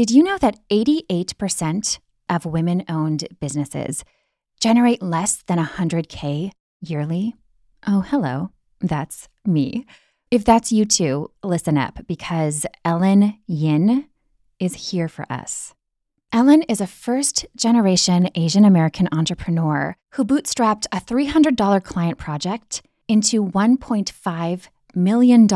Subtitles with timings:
[0.00, 1.98] Did you know that 88%
[2.30, 4.02] of women owned businesses
[4.58, 7.34] generate less than 100K yearly?
[7.86, 8.50] Oh, hello.
[8.80, 9.84] That's me.
[10.30, 14.06] If that's you too, listen up because Ellen Yin
[14.58, 15.74] is here for us.
[16.32, 23.44] Ellen is a first generation Asian American entrepreneur who bootstrapped a $300 client project into
[23.44, 25.48] $1.5 million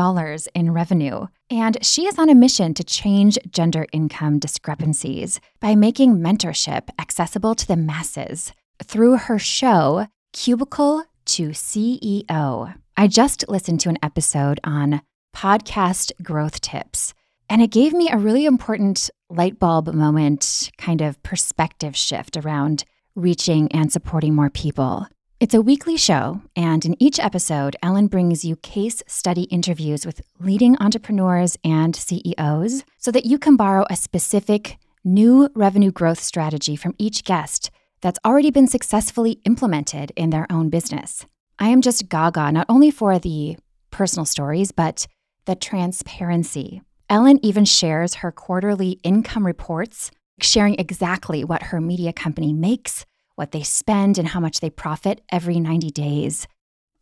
[0.53, 1.27] in revenue.
[1.49, 7.55] And she is on a mission to change gender income discrepancies by making mentorship accessible
[7.55, 12.73] to the masses through her show, Cubicle to CEO.
[12.97, 15.01] I just listened to an episode on
[15.35, 17.13] podcast growth tips,
[17.49, 22.85] and it gave me a really important light bulb moment kind of perspective shift around
[23.15, 25.07] reaching and supporting more people.
[25.41, 30.21] It's a weekly show, and in each episode, Ellen brings you case study interviews with
[30.39, 36.77] leading entrepreneurs and CEOs so that you can borrow a specific new revenue growth strategy
[36.77, 41.25] from each guest that's already been successfully implemented in their own business.
[41.59, 43.57] I am just gaga not only for the
[43.91, 45.05] personal stories, but
[45.43, 46.81] the transparency.
[47.09, 53.05] Ellen even shares her quarterly income reports, sharing exactly what her media company makes
[53.35, 56.47] what they spend, and how much they profit every 90 days.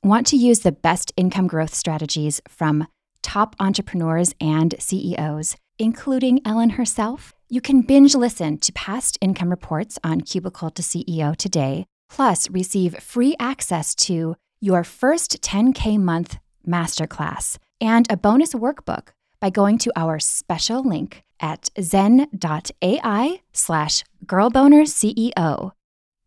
[0.03, 2.87] Want to use the best income growth strategies from
[3.21, 7.33] top entrepreneurs and CEOs, including Ellen herself?
[7.49, 12.97] You can binge listen to past income reports on Cubicle to CEO today, plus receive
[12.99, 16.37] free access to your first 10K month
[16.67, 19.09] masterclass and a bonus workbook
[19.39, 25.71] by going to our special link at zen.ai slash girlbonerceo.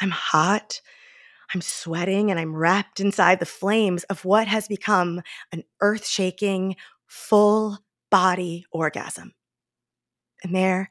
[0.00, 0.80] I'm hot,
[1.54, 6.76] I'm sweating, and I'm wrapped inside the flames of what has become an earth shaking,
[7.06, 7.78] full
[8.10, 9.32] body orgasm.
[10.42, 10.90] And there,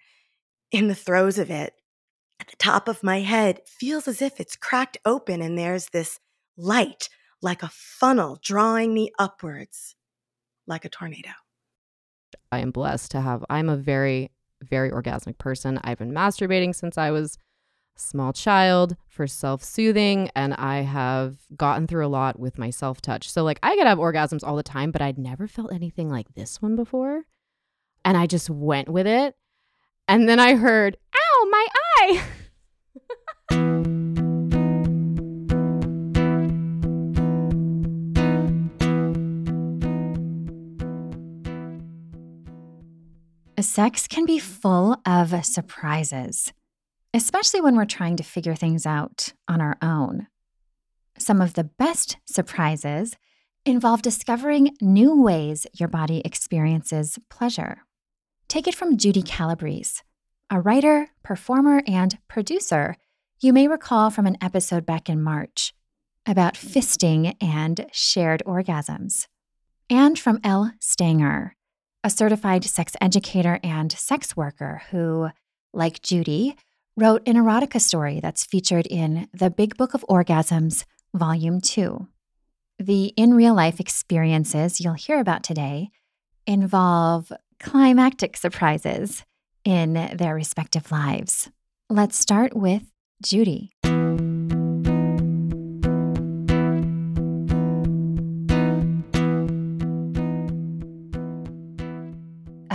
[0.71, 1.73] in the throes of it,
[2.39, 6.19] at the top of my head, feels as if it's cracked open and there's this
[6.57, 7.09] light
[7.41, 9.95] like a funnel drawing me upwards
[10.67, 11.29] like a tornado.
[12.51, 15.79] I am blessed to have, I'm a very, very orgasmic person.
[15.83, 17.37] I've been masturbating since I was
[17.95, 23.01] small child for self soothing, and I have gotten through a lot with my self
[23.01, 23.29] touch.
[23.29, 26.34] So, like, I could have orgasms all the time, but I'd never felt anything like
[26.35, 27.23] this one before.
[28.03, 29.35] And I just went with it.
[30.07, 31.67] And then I heard, ow, my
[31.97, 32.23] eye.
[43.59, 46.53] Sex can be full of surprises
[47.15, 50.27] especially when we're trying to figure things out on our own.
[51.17, 53.15] Some of the best surprises
[53.65, 57.79] involve discovering new ways your body experiences pleasure.
[58.47, 60.01] Take it from Judy Calabrese,
[60.49, 62.95] a writer, performer, and producer
[63.41, 65.73] you may recall from an episode back in March
[66.25, 69.27] about fisting and shared orgasms.
[69.89, 71.55] And from Elle Stanger,
[72.03, 75.29] a certified sex educator and sex worker who,
[75.73, 76.55] like Judy,
[76.97, 82.07] wrote an erotica story that's featured in The Big Book of Orgasms, Volume 2.
[82.79, 85.89] The in real life experiences you'll hear about today
[86.47, 89.25] involve climactic surprises
[89.66, 91.50] in their respective lives.
[91.89, 92.84] Let's start with
[93.22, 93.72] Judy.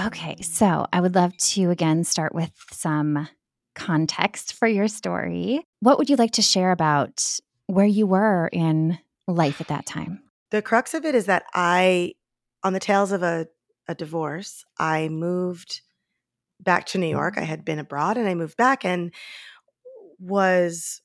[0.06, 3.28] Okay, so I would love to again start with some
[3.74, 5.62] context for your story.
[5.80, 10.22] What would you like to share about where you were in life at that time?
[10.50, 12.14] The crux of it is that I,
[12.64, 13.46] on the tails of a,
[13.88, 15.80] a divorce, I moved
[16.58, 17.38] back to New York.
[17.38, 19.12] I had been abroad and I moved back and
[20.18, 21.00] was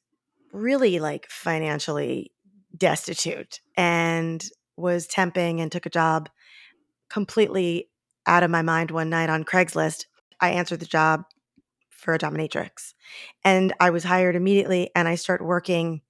[0.52, 2.32] really like financially
[2.76, 4.44] destitute and
[4.76, 6.30] was temping and took a job
[7.10, 7.90] completely
[8.28, 10.06] out of my mind one night on Craigslist.
[10.42, 11.24] I answered the job
[12.06, 12.94] for a dominatrix.
[13.44, 16.02] And I was hired immediately and I started working.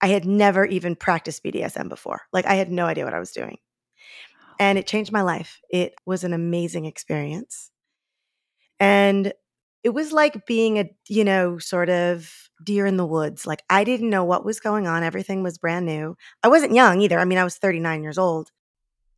[0.00, 2.22] I had never even practiced BDSM before.
[2.32, 3.58] Like I had no idea what I was doing.
[4.58, 5.60] And it changed my life.
[5.70, 7.70] It was an amazing experience.
[8.80, 9.32] And
[9.82, 12.32] it was like being a, you know, sort of
[12.64, 13.46] deer in the woods.
[13.46, 15.02] Like I didn't know what was going on.
[15.02, 16.16] Everything was brand new.
[16.42, 17.18] I wasn't young either.
[17.18, 18.50] I mean, I was 39 years old.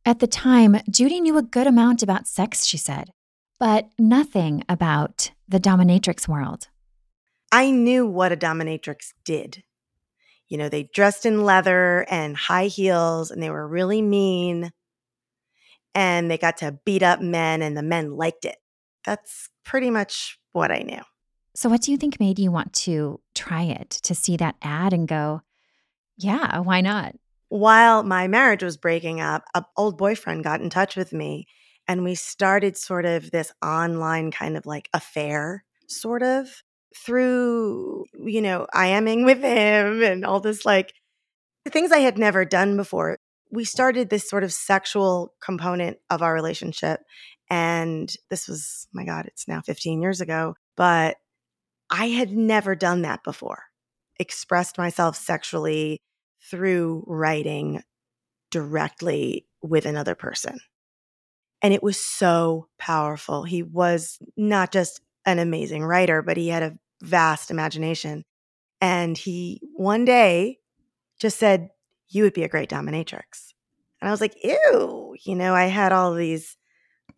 [0.05, 3.11] At the time, Judy knew a good amount about sex, she said,
[3.59, 6.67] but nothing about the dominatrix world.
[7.51, 9.63] I knew what a dominatrix did.
[10.49, 14.71] You know, they dressed in leather and high heels and they were really mean
[15.93, 18.57] and they got to beat up men and the men liked it.
[19.05, 21.01] That's pretty much what I knew.
[21.55, 24.93] So, what do you think made you want to try it, to see that ad
[24.93, 25.41] and go,
[26.15, 27.15] yeah, why not?
[27.49, 31.47] While my marriage was breaking up, an old boyfriend got in touch with me
[31.87, 36.63] and we started sort of this online kind of like affair, sort of
[36.95, 40.93] through, you know, i IMing with him and all this like
[41.63, 43.17] the things I had never done before.
[43.51, 47.01] We started this sort of sexual component of our relationship.
[47.49, 51.17] And this was, my God, it's now 15 years ago, but
[51.89, 53.63] I had never done that before.
[54.19, 56.01] Expressed myself sexually
[56.49, 57.83] through writing
[58.51, 60.59] directly with another person.
[61.67, 63.43] And it was so powerful.
[63.43, 68.23] He was not just an amazing writer, but he had a vast imagination.
[68.79, 70.59] And he one day
[71.19, 71.67] just said,
[72.07, 73.51] You would be a great dominatrix.
[73.99, 76.55] And I was like, Ew, you know, I had all these,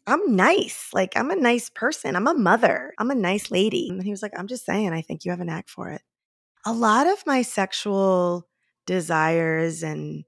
[0.07, 0.88] I'm nice.
[0.94, 2.16] Like, I'm a nice person.
[2.16, 2.96] I'm a mother.
[2.98, 3.90] I'm a nice lady.
[3.92, 6.01] And he was like, I'm just saying, I think you have a knack for it.
[6.66, 8.48] A lot of my sexual
[8.88, 10.24] desires and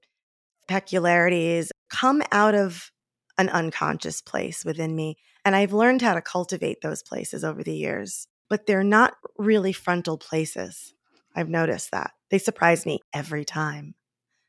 [0.68, 2.91] peculiarities come out of
[3.38, 5.16] an unconscious place within me.
[5.44, 9.72] And I've learned how to cultivate those places over the years, but they're not really
[9.72, 10.94] frontal places.
[11.34, 12.12] I've noticed that.
[12.30, 13.94] They surprise me every time.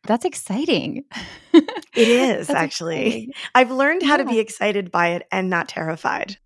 [0.06, 1.06] That's exciting.
[1.53, 3.07] it is actually.
[3.07, 3.33] Exciting.
[3.56, 4.24] I've learned how yeah.
[4.24, 6.38] to be excited by it and not terrified.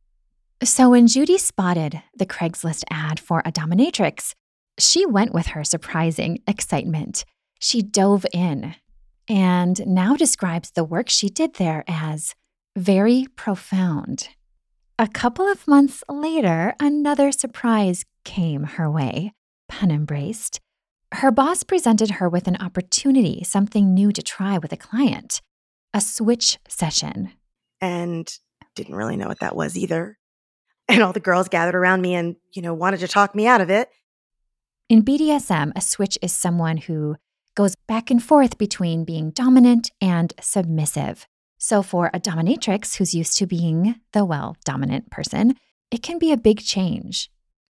[0.64, 4.34] So when Judy spotted the Craigslist ad for a dominatrix,
[4.80, 7.26] she went with her surprising excitement.
[7.60, 8.76] She dove in
[9.30, 12.36] and now describes the work she did there as
[12.76, 14.30] very profound.
[15.00, 19.34] A couple of months later, another surprise came her way,
[19.68, 20.60] pun embraced.
[21.14, 25.42] Her boss presented her with an opportunity, something new to try with a client
[25.94, 27.32] a switch session.
[27.82, 28.32] And
[28.76, 30.18] didn't really know what that was either.
[30.88, 33.62] And all the girls gathered around me and, you know, wanted to talk me out
[33.62, 33.90] of it.
[34.90, 37.18] In BDSM, a switch is someone who
[37.58, 41.28] goes back and forth between being dominant and submissive.
[41.58, 45.56] So, for a dominatrix who's used to being the well dominant person,
[45.90, 47.32] it can be a big change.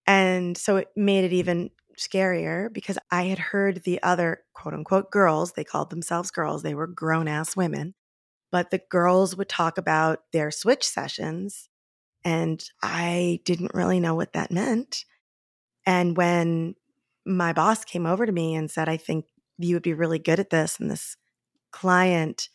[0.08, 5.12] And so it made it even scarier because I had heard the other quote unquote
[5.12, 7.94] girls, they called themselves girls, they were grown ass women,
[8.52, 11.70] but the girls would talk about their switch sessions.
[12.24, 15.04] And I didn't really know what that meant.
[15.86, 16.76] And when
[17.26, 19.26] my boss came over to me and said, I think
[19.58, 20.80] you would be really good at this.
[20.80, 21.18] And this
[21.72, 22.50] client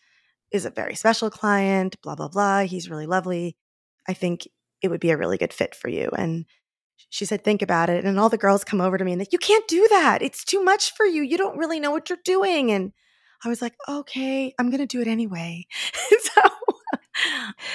[0.51, 2.63] is a very special client, blah, blah, blah.
[2.63, 3.57] He's really lovely.
[4.09, 4.49] I think
[4.83, 6.11] it would be a really good fit for you.
[6.17, 6.47] And
[7.11, 8.05] she said, think about it.
[8.05, 10.23] And all the girls come over to me and like, you can't do that.
[10.23, 11.23] It's too much for you.
[11.23, 12.71] You don't really know what you're doing.
[12.71, 12.93] And
[13.45, 15.67] I was like, okay, I'm going to do it anyway.
[16.21, 16.43] so,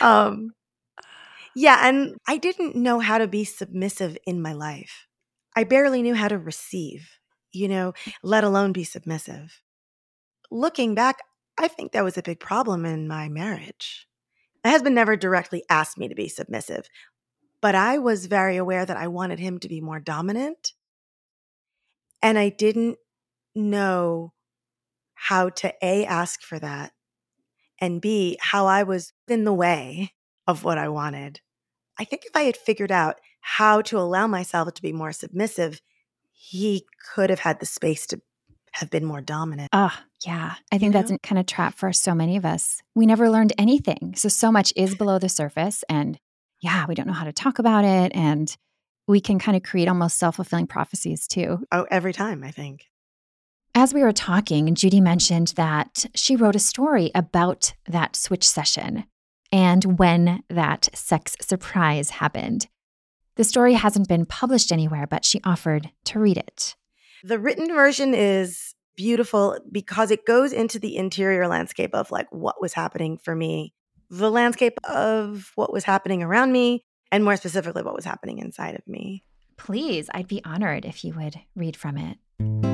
[0.01, 0.51] um,
[1.55, 1.87] yeah.
[1.87, 5.07] And I didn't know how to be submissive in my life.
[5.55, 7.09] I barely knew how to receive
[7.53, 9.61] you know, let alone be submissive.
[10.51, 11.19] Looking back,
[11.57, 14.07] I think that was a big problem in my marriage.
[14.63, 16.87] My husband never directly asked me to be submissive,
[17.61, 20.73] but I was very aware that I wanted him to be more dominant.
[22.21, 22.97] And I didn't
[23.53, 24.33] know
[25.13, 26.91] how to A, ask for that,
[27.79, 30.13] and B, how I was in the way
[30.47, 31.41] of what I wanted.
[31.97, 35.81] I think if I had figured out how to allow myself to be more submissive,
[36.45, 38.21] he could have had the space to
[38.73, 39.69] have been more dominant.
[39.71, 40.55] Ah, oh, yeah.
[40.71, 41.17] I think you that's know?
[41.23, 42.81] kind of trap for so many of us.
[42.95, 44.13] We never learned anything.
[44.17, 46.19] So so much is below the surface and
[46.61, 48.55] yeah, we don't know how to talk about it and
[49.07, 51.65] we can kind of create almost self-fulfilling prophecies too.
[51.71, 52.87] Oh, every time, I think.
[53.75, 59.05] As we were talking, Judy mentioned that she wrote a story about that switch session
[59.51, 62.67] and when that sex surprise happened.
[63.35, 66.75] The story hasn't been published anywhere, but she offered to read it.
[67.23, 72.61] The written version is beautiful because it goes into the interior landscape of like what
[72.61, 73.73] was happening for me,
[74.09, 78.75] the landscape of what was happening around me, and more specifically, what was happening inside
[78.75, 79.23] of me.
[79.57, 82.72] Please, I'd be honored if you would read from it.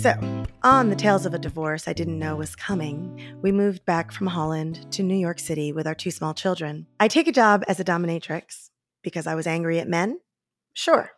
[0.00, 0.14] So,
[0.62, 4.28] on the tales of a divorce I didn't know was coming, we moved back from
[4.28, 6.86] Holland to New York City with our two small children.
[6.98, 8.70] I take a job as a dominatrix
[9.02, 10.18] because I was angry at men?
[10.72, 11.10] Sure.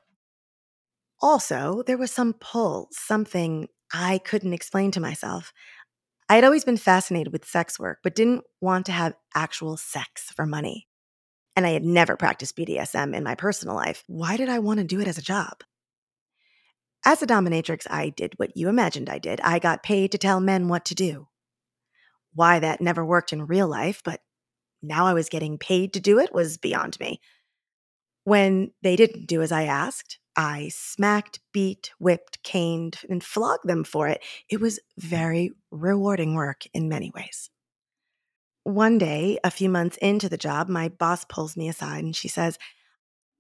[1.21, 5.53] Also, there was some pull, something I couldn't explain to myself.
[6.29, 10.33] I had always been fascinated with sex work, but didn't want to have actual sex
[10.35, 10.89] for money.
[11.55, 14.03] And I had never practiced BDSM in my personal life.
[14.09, 15.63] Why did I want to do it as a job?
[17.05, 19.41] As a dominatrix, I did what you imagined I did.
[19.41, 21.29] I got paid to tell men what to do.
[22.35, 24.21] Why that never worked in real life, but
[24.83, 27.21] now I was getting paid to do it was beyond me.
[28.25, 33.83] When they didn't do as I asked, I smacked, beat, whipped, caned, and flogged them
[33.83, 34.23] for it.
[34.49, 37.51] It was very rewarding work in many ways.
[38.63, 42.29] One day, a few months into the job, my boss pulls me aside and she
[42.29, 42.61] says,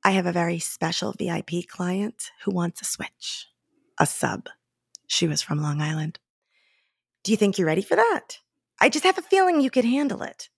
[0.04, 3.46] I have a very special VIP client who wants a switch
[4.02, 4.48] a sub.
[5.06, 6.18] She was from Long Island.
[7.22, 8.38] Do you think you're ready for that?
[8.80, 10.48] I just have a feeling you could handle it.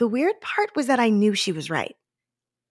[0.00, 1.94] The weird part was that I knew she was right.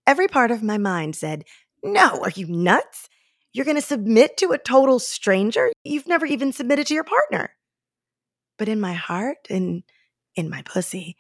[0.06, 1.46] Every part of my mind said,
[1.84, 3.08] No, are you nuts?
[3.54, 5.72] You're going to submit to a total stranger?
[5.86, 7.52] You've never even submitted to your partner.
[8.58, 9.84] But in my heart and
[10.36, 11.16] in my pussy,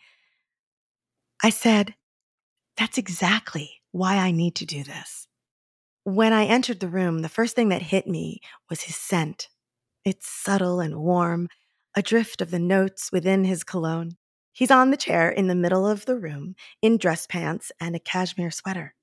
[1.41, 1.95] I said,
[2.75, 5.26] That's exactly why I need to do this.
[6.07, 9.49] When I entered the room, the first thing that hit me was his scent.
[10.05, 11.49] It's subtle and warm,
[11.97, 14.15] a drift of the notes within his cologne.
[14.53, 17.99] He's on the chair in the middle of the room in dress pants and a
[17.99, 18.95] cashmere sweater.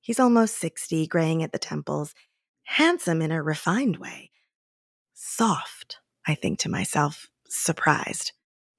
[0.00, 2.16] He's almost 60, graying at the temples,
[2.64, 4.32] handsome in a refined way.
[5.14, 8.32] Soft, I think to myself, surprised.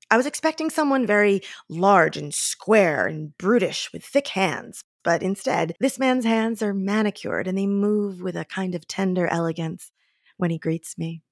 [0.10, 5.76] I was expecting someone very large and square and brutish with thick hands, but instead,
[5.80, 9.92] this man's hands are manicured and they move with a kind of tender elegance
[10.38, 11.24] when he greets me.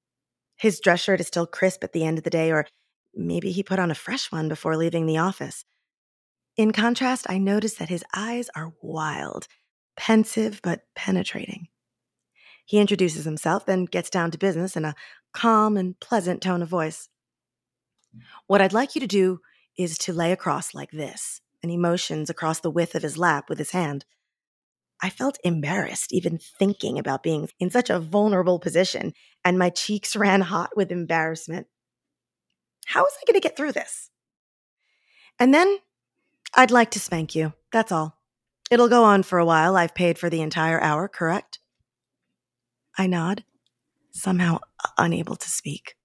[0.58, 2.68] His dress shirt is still crisp at the end of the day, or
[3.16, 5.66] maybe he put on a fresh one before leaving the office.
[6.58, 9.48] In contrast, I notice that his eyes are wild,
[9.96, 11.68] pensive, but penetrating.
[12.66, 14.96] He introduces himself, then gets down to business in a
[15.34, 17.08] calm and pleasant tone of voice.
[18.48, 19.40] What I'd like you to do
[19.78, 23.50] is to lay across like this and he motions across the width of his lap
[23.50, 24.06] with his hand.
[25.01, 29.13] I felt embarrassed even thinking about being in such a vulnerable position,
[29.46, 31.68] and my cheeks ran hot with embarrassment.
[32.86, 34.10] How was I going to get through this?
[35.39, 35.78] And then
[36.56, 37.54] I'd like to spank you.
[37.72, 38.18] That's all.
[38.70, 39.78] It'll go on for a while.
[39.78, 41.60] I've paid for the entire hour, correct?
[42.98, 43.44] I nod,
[44.12, 44.60] somehow
[44.98, 45.96] unable to speak.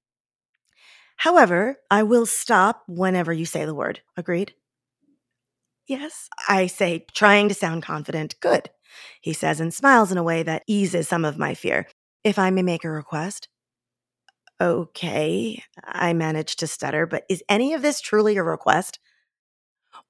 [1.16, 4.00] However, I will stop whenever you say the word.
[4.16, 4.54] Agreed?
[5.86, 8.40] Yes, I say, trying to sound confident.
[8.40, 8.70] Good,
[9.20, 11.88] he says, and smiles in a way that eases some of my fear.
[12.22, 13.48] If I may make a request.
[14.60, 18.98] Okay, I manage to stutter, but is any of this truly a request?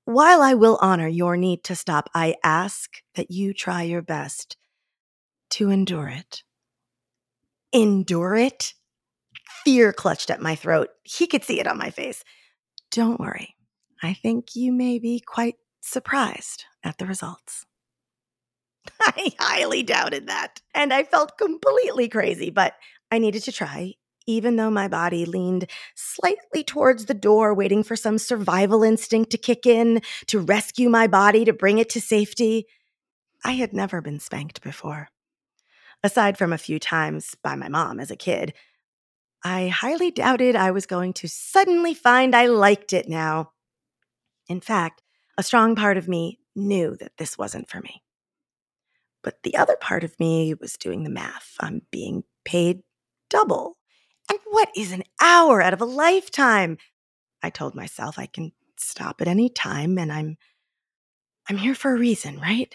[0.05, 4.57] While I will honor your need to stop, I ask that you try your best
[5.51, 6.43] to endure it.
[7.73, 8.75] Endure it?
[9.65, 10.91] Fear clutched at my throat.
[11.03, 12.23] He could see it on my face.
[12.91, 13.57] Don't worry.
[14.03, 17.67] I think you may be quite surprised at the results.
[19.01, 22.75] I highly doubted that, and I felt completely crazy, but
[23.11, 23.95] I needed to try,
[24.27, 29.39] even though my body leaned slightly towards the door, waiting for some survival instinct to
[29.39, 32.67] kick in to rescue my body to bring it to safety.
[33.45, 35.09] I had never been spanked before.
[36.03, 38.53] Aside from a few times by my mom as a kid,
[39.43, 43.53] I highly doubted I was going to suddenly find I liked it now.
[44.49, 45.03] In fact,
[45.37, 48.03] a strong part of me knew that this wasn't for me.
[49.23, 51.55] But the other part of me was doing the math.
[51.61, 52.83] I'm being paid
[53.31, 53.79] double.
[54.31, 56.79] And what is an hour out of a lifetime?
[57.43, 60.37] I told myself I can stop at any time and I'm
[61.49, 62.75] I'm here for a reason, right?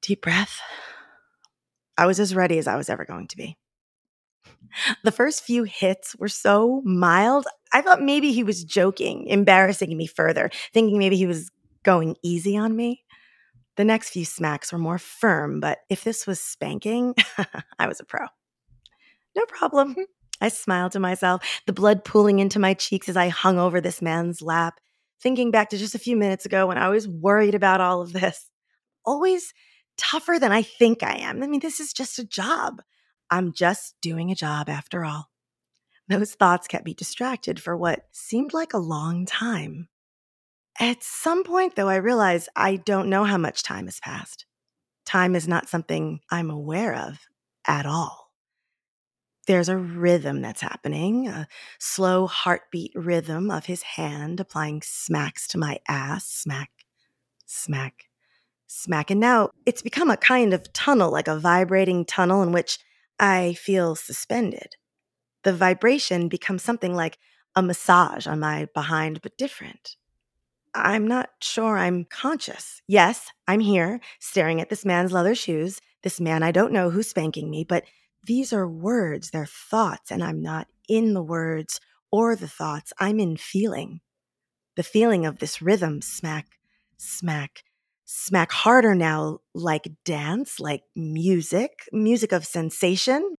[0.00, 0.60] Deep breath.
[1.98, 3.56] I was as ready as I was ever going to be.
[5.04, 10.06] The first few hits were so mild, I thought maybe he was joking, embarrassing me
[10.06, 11.50] further, thinking maybe he was
[11.82, 13.04] going easy on me.
[13.76, 17.14] The next few smacks were more firm, but if this was spanking,
[17.78, 18.26] I was a pro.
[19.36, 19.94] No problem.
[20.40, 24.02] I smiled to myself, the blood pooling into my cheeks as I hung over this
[24.02, 24.80] man's lap,
[25.20, 28.12] thinking back to just a few minutes ago when I was worried about all of
[28.12, 28.50] this.
[29.04, 29.52] Always
[29.96, 31.42] tougher than I think I am.
[31.42, 32.82] I mean, this is just a job.
[33.30, 35.30] I'm just doing a job after all.
[36.08, 39.88] Those thoughts kept me distracted for what seemed like a long time.
[40.78, 44.46] At some point, though, I realized I don't know how much time has passed.
[45.04, 47.20] Time is not something I'm aware of
[47.66, 48.30] at all.
[49.46, 51.46] there's a rhythm that's happening, a
[51.78, 56.70] slow heartbeat rhythm of his hand applying smacks to my ass, smack,
[57.46, 58.04] smack,
[58.66, 59.10] smack.
[59.10, 62.78] And now it's become a kind of tunnel, like a vibrating tunnel in which
[63.18, 64.76] I feel suspended.
[65.42, 67.18] The vibration becomes something like
[67.54, 69.96] a massage on my behind, but different.
[70.74, 72.82] I'm not sure I'm conscious.
[72.86, 77.08] Yes, I'm here staring at this man's leather shoes, this man I don't know who's
[77.08, 77.84] spanking me, but
[78.24, 81.80] these are words, they're thoughts, and I'm not in the words
[82.10, 82.92] or the thoughts.
[82.98, 84.00] I'm in feeling.
[84.74, 86.58] The feeling of this rhythm smack,
[86.98, 87.62] smack,
[88.06, 93.36] smack harder now, like dance, like music, music of sensation.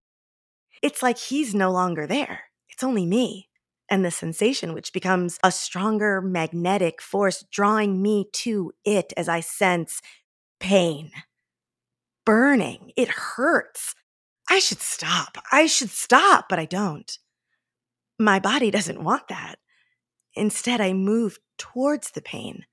[0.84, 2.42] It's like he's no longer there.
[2.70, 3.50] It's only me
[3.90, 9.40] and the sensation, which becomes a stronger magnetic force drawing me to it as I
[9.40, 10.02] sense
[10.60, 11.12] pain,
[12.26, 12.92] burning.
[12.96, 13.96] It hurts.
[14.50, 15.38] I should stop.
[15.52, 17.18] I should stop, but I don't.
[18.20, 19.56] My body doesn't want that.
[20.36, 22.66] Instead, I move towards the pain,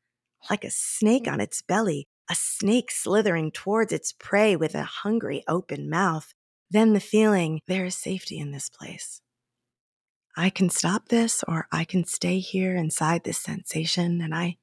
[0.50, 5.42] like a snake on its belly, a snake slithering towards its prey with a hungry
[5.48, 6.32] open mouth.
[6.70, 9.20] Then the feeling there is safety in this place.
[10.36, 14.56] I can stop this or I can stay here inside this sensation and I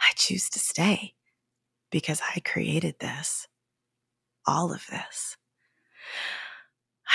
[0.00, 1.14] I choose to stay
[1.90, 3.48] because I created this.
[4.46, 5.36] All of this.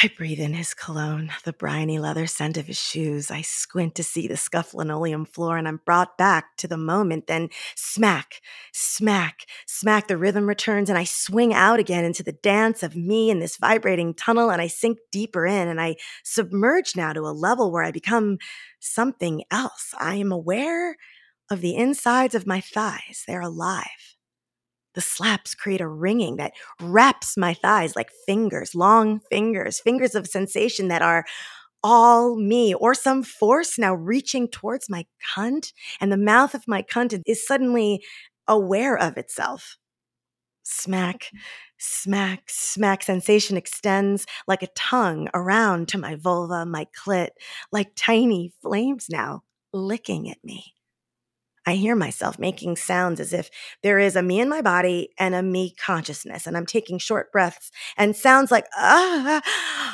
[0.03, 3.29] I breathe in his cologne, the briny leather scent of his shoes.
[3.29, 7.27] I squint to see the scuffed linoleum floor, and I'm brought back to the moment.
[7.27, 8.41] Then smack,
[8.73, 13.29] smack, smack, the rhythm returns, and I swing out again into the dance of me
[13.29, 17.29] in this vibrating tunnel, and I sink deeper in, and I submerge now to a
[17.29, 18.39] level where I become
[18.79, 19.93] something else.
[19.99, 20.97] I am aware
[21.51, 24.10] of the insides of my thighs, they're alive.
[24.93, 30.27] The slaps create a ringing that wraps my thighs like fingers, long fingers, fingers of
[30.27, 31.25] sensation that are
[31.83, 35.05] all me or some force now reaching towards my
[35.35, 35.73] cunt.
[35.99, 38.03] And the mouth of my cunt is suddenly
[38.47, 39.77] aware of itself.
[40.63, 41.39] Smack, mm.
[41.79, 43.03] smack, smack.
[43.03, 47.29] Sensation extends like a tongue around to my vulva, my clit,
[47.71, 49.41] like tiny flames now
[49.73, 50.73] licking at me.
[51.71, 53.49] I hear myself making sounds as if
[53.81, 56.45] there is a me in my body and a me consciousness.
[56.45, 59.41] And I'm taking short breaths and sounds like ah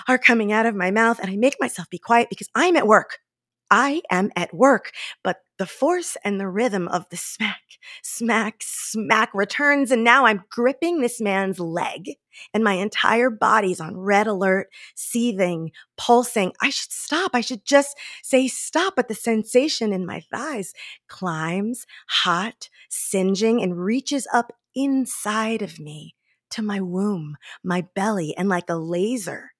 [0.07, 1.19] are coming out of my mouth.
[1.19, 3.19] And I make myself be quiet because I'm at work.
[3.69, 4.91] I am at work,
[5.23, 7.61] but the force and the rhythm of the smack,
[8.03, 9.91] smack, smack returns.
[9.91, 12.11] And now I'm gripping this man's leg
[12.53, 16.53] and my entire body's on red alert, seething, pulsing.
[16.61, 17.31] I should stop.
[17.33, 18.93] I should just say stop.
[18.95, 20.73] But the sensation in my thighs
[21.07, 26.15] climbs, hot, singeing, and reaches up inside of me
[26.51, 29.51] to my womb, my belly, and like a laser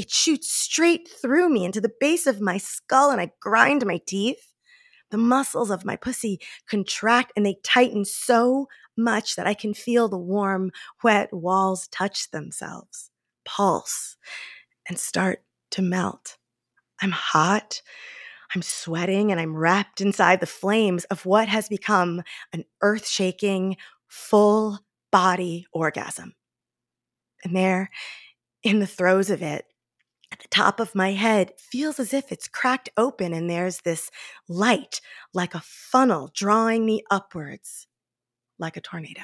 [0.00, 4.00] it shoots straight through me into the base of my skull, and I grind my
[4.06, 4.54] teeth.
[5.10, 10.08] The muscles of my pussy contract and they tighten so much that I can feel
[10.08, 10.70] the warm,
[11.02, 13.10] wet walls touch themselves,
[13.44, 14.16] pulse,
[14.88, 16.38] and start to melt.
[17.02, 17.82] I'm hot.
[18.54, 22.22] I'm sweating and I'm wrapped inside the flames of what has become
[22.54, 23.76] an earth shaking,
[24.08, 24.78] full
[25.12, 26.34] body orgasm.
[27.44, 27.90] And there,
[28.62, 29.66] in the throes of it,
[30.32, 34.10] at the top of my head feels as if it's cracked open and there's this
[34.48, 35.00] light
[35.34, 37.88] like a funnel drawing me upwards
[38.58, 39.22] like a tornado.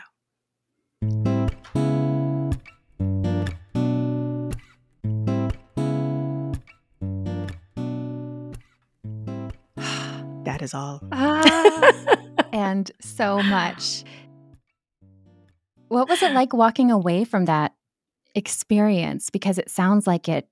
[10.44, 11.02] that is all.
[11.12, 11.92] Ah,
[12.52, 14.04] and so much.
[15.88, 17.72] What was it like walking away from that
[18.34, 19.30] experience?
[19.30, 20.48] Because it sounds like it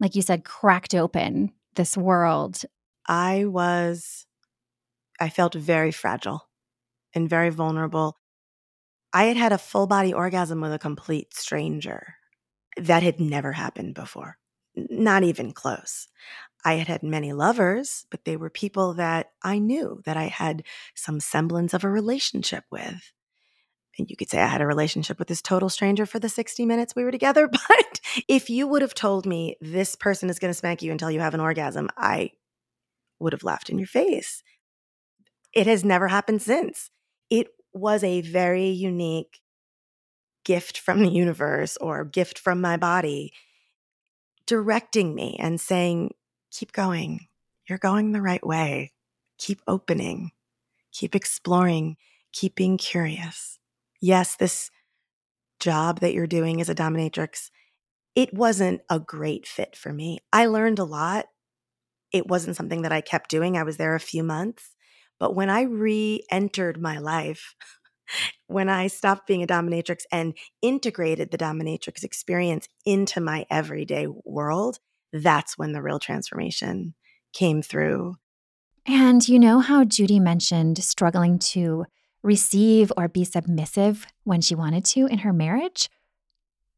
[0.00, 2.62] like you said, cracked open this world?
[3.06, 4.26] I was,
[5.20, 6.48] I felt very fragile
[7.14, 8.16] and very vulnerable.
[9.12, 12.16] I had had a full body orgasm with a complete stranger.
[12.76, 14.36] That had never happened before,
[14.74, 16.08] not even close.
[16.62, 20.64] I had had many lovers, but they were people that I knew that I had
[20.94, 23.12] some semblance of a relationship with
[23.98, 26.94] you could say I had a relationship with this total stranger for the 60 minutes
[26.94, 27.48] we were together.
[27.68, 31.10] But if you would have told me this person is going to smack you until
[31.10, 32.32] you have an orgasm, I
[33.18, 34.42] would have laughed in your face.
[35.52, 36.90] It has never happened since.
[37.30, 39.40] It was a very unique
[40.44, 43.32] gift from the universe or gift from my body
[44.46, 46.12] directing me and saying,
[46.50, 47.26] keep going.
[47.68, 48.92] You're going the right way.
[49.38, 50.30] Keep opening,
[50.92, 51.96] keep exploring,
[52.32, 53.58] keep being curious
[54.06, 54.70] yes, this
[55.58, 57.50] job that you're doing as a dominatrix
[58.16, 60.20] it wasn't a great fit for me.
[60.32, 61.26] I learned a lot.
[62.12, 63.56] It wasn't something that I kept doing.
[63.56, 64.74] I was there a few months.
[65.20, 67.54] But when I re entered my life,
[68.46, 74.78] when I stopped being a dominatrix and integrated the dominatrix experience into my everyday world,
[75.12, 76.94] that's when the real transformation
[77.34, 78.16] came through.
[78.86, 81.84] And you know how Judy mentioned struggling to
[82.22, 85.88] receive or be submissive when she wanted to in her marriage?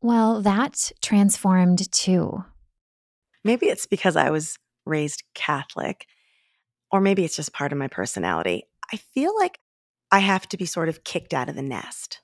[0.00, 2.44] Well, that transformed too.
[3.44, 6.06] Maybe it's because I was raised Catholic,
[6.90, 8.64] or maybe it's just part of my personality.
[8.92, 9.58] I feel like
[10.10, 12.20] I have to be sort of kicked out of the nest.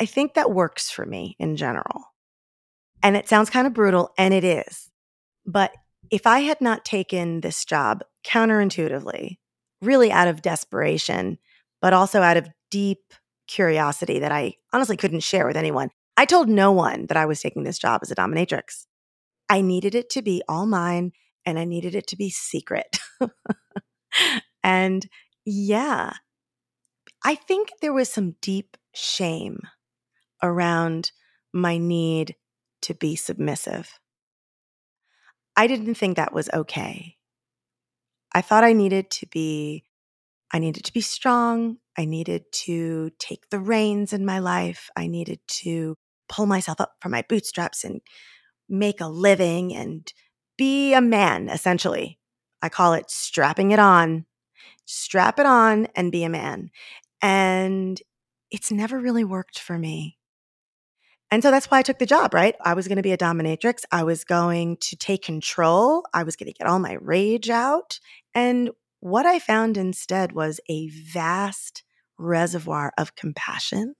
[0.00, 2.04] I think that works for me in general.
[3.02, 4.90] And it sounds kind of brutal, and it is.
[5.46, 5.72] But
[6.10, 9.38] if I had not taken this job counterintuitively,
[9.80, 11.38] really out of desperation,
[11.80, 13.00] but also out of deep
[13.46, 17.40] curiosity that I honestly couldn't share with anyone, I told no one that I was
[17.40, 18.86] taking this job as a dominatrix.
[19.48, 21.12] I needed it to be all mine
[21.44, 22.98] and I needed it to be secret.
[24.62, 25.06] and
[25.44, 26.12] yeah,
[27.24, 29.60] I think there was some deep shame
[30.42, 31.12] around
[31.52, 32.36] my need
[32.82, 33.98] to be submissive.
[35.56, 37.16] I didn't think that was okay.
[38.32, 39.84] I thought I needed to be
[40.52, 41.76] I needed to be strong.
[41.96, 44.90] I needed to take the reins in my life.
[44.96, 45.96] I needed to
[46.28, 48.00] pull myself up from my bootstraps and
[48.68, 50.12] make a living and
[50.56, 52.18] be a man, essentially.
[52.62, 54.26] I call it strapping it on.
[54.86, 56.70] Strap it on and be a man.
[57.22, 58.00] And
[58.50, 60.18] it's never really worked for me.
[61.30, 62.56] And so that's why I took the job, right?
[62.60, 63.84] I was going to be a dominatrix.
[63.92, 66.04] I was going to take control.
[66.12, 68.00] I was going to get all my rage out.
[68.34, 71.82] And what I found instead was a vast
[72.18, 73.94] reservoir of compassion,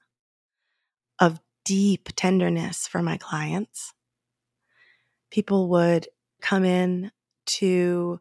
[1.18, 3.92] of deep tenderness for my clients.
[5.30, 6.08] People would
[6.42, 7.12] come in
[7.46, 8.20] to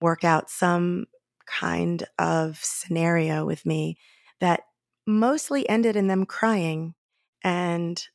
[0.00, 1.06] work out some
[1.46, 3.96] kind of scenario with me
[4.40, 4.62] that
[5.06, 6.94] mostly ended in them crying
[7.42, 8.06] and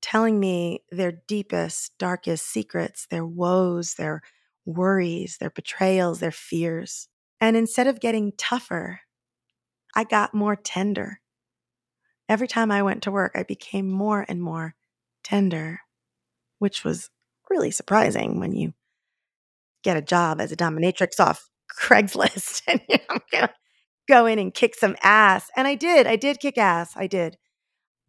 [0.00, 4.22] telling me their deepest, darkest secrets, their woes, their
[4.64, 7.08] worries, their betrayals, their fears.
[7.40, 9.00] And instead of getting tougher,
[9.94, 11.20] I got more tender.
[12.28, 14.74] Every time I went to work, I became more and more
[15.22, 15.80] tender,
[16.58, 17.10] which was
[17.48, 18.74] really surprising when you
[19.82, 21.48] get a job as a dominatrix off
[21.80, 23.54] Craigslist and you I'm gonna
[24.08, 25.50] go in and kick some ass.
[25.56, 26.06] And I did.
[26.06, 26.92] I did kick ass.
[26.96, 27.36] I did.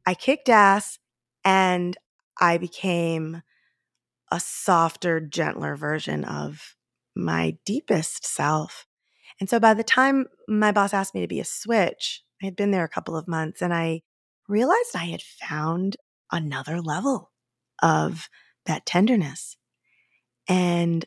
[0.05, 0.99] I kicked ass
[1.45, 1.97] and
[2.39, 3.43] I became
[4.31, 6.75] a softer, gentler version of
[7.15, 8.86] my deepest self.
[9.39, 12.55] And so by the time my boss asked me to be a switch, I had
[12.55, 14.01] been there a couple of months and I
[14.47, 15.97] realized I had found
[16.31, 17.31] another level
[17.81, 18.29] of
[18.65, 19.57] that tenderness.
[20.47, 21.05] And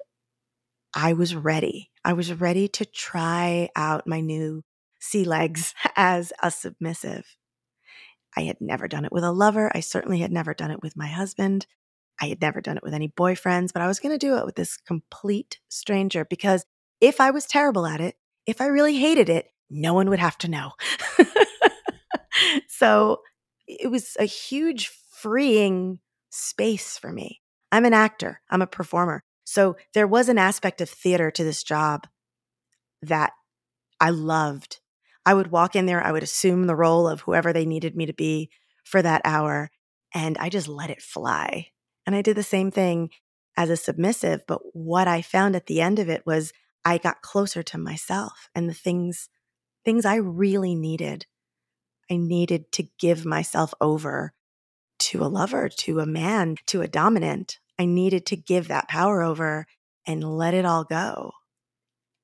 [0.95, 1.91] I was ready.
[2.05, 4.63] I was ready to try out my new
[5.01, 7.37] sea legs as a submissive.
[8.37, 9.71] I had never done it with a lover.
[9.75, 11.67] I certainly had never done it with my husband.
[12.21, 14.45] I had never done it with any boyfriends, but I was going to do it
[14.45, 16.65] with this complete stranger because
[17.01, 20.39] if I was terrible at it, if I really hated it, no one would have
[20.39, 20.73] to know.
[22.69, 23.21] so
[23.67, 26.01] it was a huge freeing
[26.31, 27.41] space for me.
[27.73, 29.23] I'm an actor, I'm a performer.
[29.45, 32.07] So there was an aspect of theater to this job
[33.03, 33.33] that
[34.01, 34.81] I loved.
[35.27, 38.07] I would walk in there, I would assume the role of whoever they needed me
[38.07, 38.51] to be
[38.85, 39.71] for that hour,
[40.15, 41.69] and I just let it fly.
[42.07, 43.11] And I did the same thing
[43.57, 46.53] as a submissive, but what I found at the end of it was
[46.85, 49.29] I got closer to myself and the things
[49.85, 51.27] things I really needed.
[52.11, 54.33] I needed to give myself over
[54.99, 57.59] to a lover, to a man, to a dominant.
[57.79, 59.67] I needed to give that power over
[60.07, 61.33] and let it all go.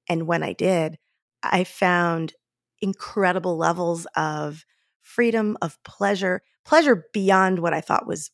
[0.09, 0.99] And when I did,
[1.43, 2.35] I found
[2.81, 4.65] incredible levels of
[5.03, 8.31] freedom, of pleasure, pleasure beyond what I thought was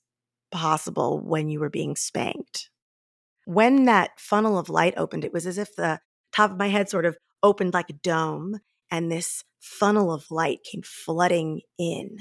[0.50, 2.70] possible when you were being spanked.
[3.44, 6.00] When that funnel of light opened, it was as if the
[6.32, 10.60] top of my head sort of opened like a dome and this funnel of light
[10.70, 12.18] came flooding in.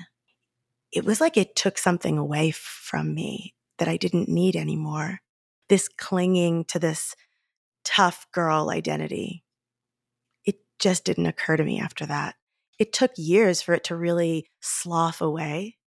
[0.91, 5.19] It was like it took something away from me that I didn't need anymore.
[5.69, 7.15] This clinging to this
[7.83, 9.43] tough girl identity.
[10.45, 12.35] It just didn't occur to me after that.
[12.77, 15.77] It took years for it to really slough away,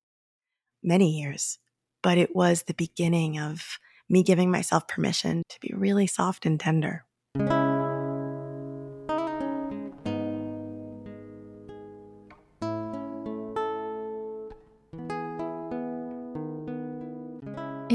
[0.83, 1.59] many years,
[2.03, 6.59] but it was the beginning of me giving myself permission to be really soft and
[6.59, 7.05] tender.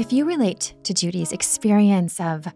[0.00, 2.46] If you relate to Judy's experience of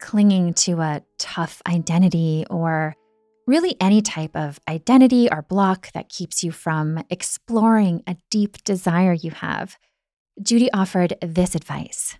[0.00, 2.92] clinging to a tough identity or
[3.46, 9.12] really any type of identity or block that keeps you from exploring a deep desire
[9.12, 9.78] you have,
[10.42, 12.16] Judy offered this advice.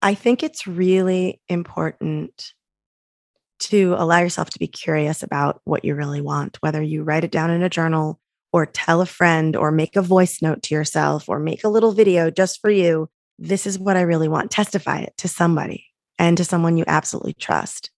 [0.00, 2.54] I think it's really important
[3.60, 7.32] to allow yourself to be curious about what you really want, whether you write it
[7.32, 8.20] down in a journal
[8.52, 11.90] or tell a friend or make a voice note to yourself or make a little
[11.90, 13.08] video just for you.
[13.38, 14.50] This is what I really want.
[14.50, 15.86] Testify it to somebody
[16.18, 17.90] and to someone you absolutely trust.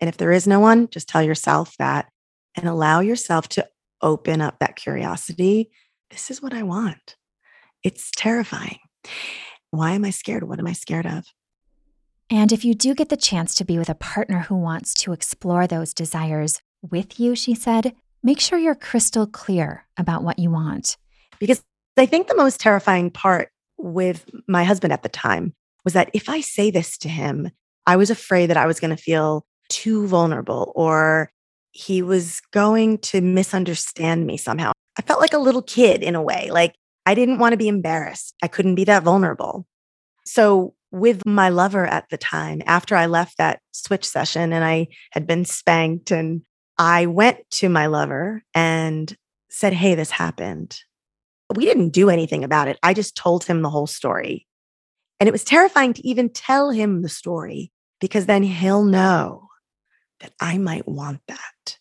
[0.00, 2.06] And if there is no one, just tell yourself that
[2.54, 3.68] and allow yourself to
[4.00, 5.70] open up that curiosity.
[6.10, 7.16] This is what I want.
[7.82, 8.78] It's terrifying.
[9.70, 10.44] Why am I scared?
[10.44, 11.24] What am I scared of?
[12.30, 15.12] And if you do get the chance to be with a partner who wants to
[15.12, 20.50] explore those desires with you, she said, make sure you're crystal clear about what you
[20.50, 20.96] want.
[21.38, 21.62] Because
[21.96, 26.28] I think the most terrifying part with my husband at the time was that if
[26.28, 27.50] I say this to him,
[27.86, 31.30] I was afraid that I was going to feel too vulnerable or
[31.72, 34.72] he was going to misunderstand me somehow.
[34.98, 36.48] I felt like a little kid in a way.
[36.50, 36.74] Like
[37.06, 38.34] I didn't want to be embarrassed.
[38.42, 39.66] I couldn't be that vulnerable.
[40.24, 44.86] So, with my lover at the time, after I left that switch session and I
[45.10, 46.42] had been spanked, and
[46.78, 49.14] I went to my lover and
[49.50, 50.78] said, Hey, this happened.
[51.54, 52.78] We didn't do anything about it.
[52.82, 54.46] I just told him the whole story.
[55.20, 59.48] And it was terrifying to even tell him the story because then he'll know
[60.20, 61.78] that I might want that.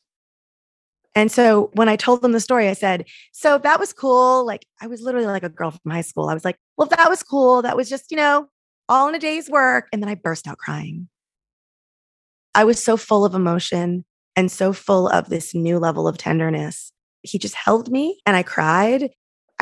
[1.16, 4.46] And so when I told them the story, I said, So that was cool.
[4.46, 6.30] Like I was literally like a girl from high school.
[6.30, 7.62] I was like, Well, that was cool.
[7.62, 8.48] That was just, you know,
[8.90, 9.88] all in a day's work.
[9.94, 11.08] And then I burst out crying.
[12.56, 16.92] I was so full of emotion and so full of this new level of tenderness.
[17.22, 19.10] He just held me and I cried.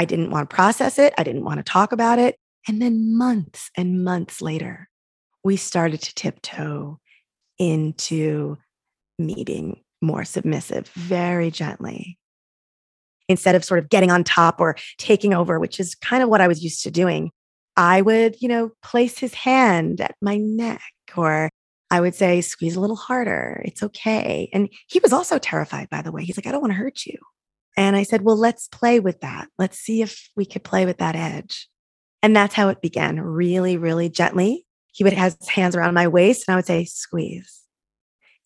[0.02, 1.14] I didn't want to process it.
[1.20, 2.36] I didn't want to talk about it.
[2.68, 4.90] And then months and months later,
[5.44, 6.98] we started to tiptoe
[7.60, 8.58] into
[9.20, 12.18] me being more submissive very gently
[13.30, 16.42] instead of sort of getting on top or taking over, which is kind of what
[16.42, 17.30] I was used to doing.
[17.78, 20.82] I would, you know, place his hand at my neck
[21.16, 21.52] or
[21.92, 23.62] I would say, squeeze a little harder.
[23.66, 24.50] It's okay.
[24.52, 26.24] And he was also terrified, by the way.
[26.24, 27.20] He's like, I don't want to hurt you.
[27.78, 29.48] And I said, well, let's play with that.
[29.58, 31.68] Let's see if we could play with that edge.
[32.22, 34.66] And that's how it began really, really gently.
[34.94, 37.62] He would have his hands around my waist and I would say, squeeze.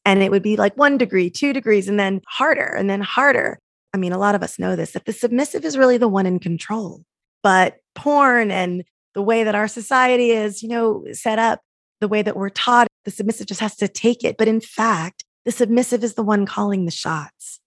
[0.06, 3.60] And it would be like one degree, two degrees, and then harder, and then harder.
[3.94, 6.28] I mean, a lot of us know this that the submissive is really the one
[6.28, 7.04] in control.
[7.42, 8.84] But porn and
[9.16, 11.62] the way that our society is, you know, set up,
[12.02, 14.38] the way that we're taught, the submissive just has to take it.
[14.38, 17.60] But in fact, the submissive is the one calling the shots.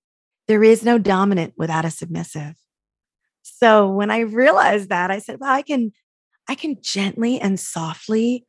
[0.48, 2.54] There is no dominant without a submissive.
[3.42, 5.92] So when I realized that, I said, well, I can,
[6.48, 8.46] I can gently and softly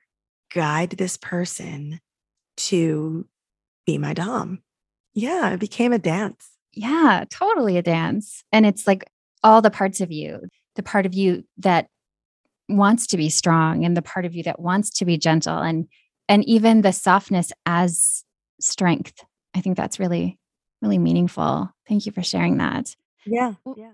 [0.53, 1.99] guide this person
[2.57, 3.27] to
[3.85, 4.59] be my Dom.
[5.13, 6.49] Yeah, it became a dance.
[6.73, 8.43] Yeah, totally a dance.
[8.51, 9.05] And it's like
[9.43, 10.41] all the parts of you,
[10.75, 11.87] the part of you that
[12.69, 15.87] wants to be strong and the part of you that wants to be gentle and
[16.27, 18.23] and even the softness as
[18.61, 19.25] strength.
[19.55, 20.38] I think that's really
[20.81, 21.73] really meaningful.
[21.87, 22.95] Thank you for sharing that.
[23.25, 23.53] Yeah.
[23.75, 23.91] Yeah.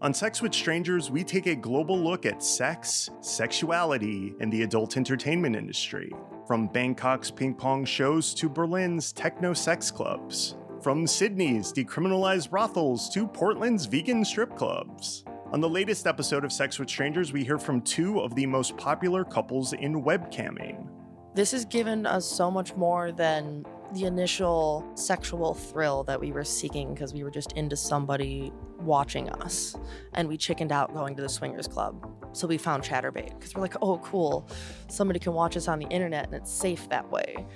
[0.00, 4.96] On Sex with Strangers, we take a global look at sex, sexuality, and the adult
[4.96, 6.10] entertainment industry.
[6.46, 10.56] From Bangkok's ping pong shows to Berlin's techno sex clubs.
[10.80, 15.24] From Sydney's decriminalized brothels to Portland's vegan strip clubs.
[15.52, 18.76] On the latest episode of Sex with Strangers, we hear from two of the most
[18.76, 20.88] popular couples in webcamming.
[21.34, 26.44] This has given us so much more than the initial sexual thrill that we were
[26.44, 29.74] seeking because we were just into somebody watching us
[30.14, 33.62] and we chickened out going to the swingers club so we found Chaturbate because we're
[33.62, 34.46] like oh cool
[34.88, 37.46] somebody can watch us on the internet and it's safe that way